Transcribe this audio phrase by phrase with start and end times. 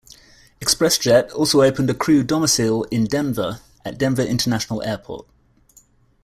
[0.59, 5.27] ExpressJet also opened a crew domicile in Denver, at Denver International Airport.